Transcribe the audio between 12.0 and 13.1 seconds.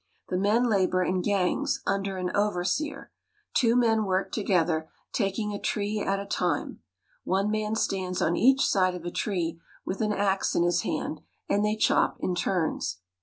in turns.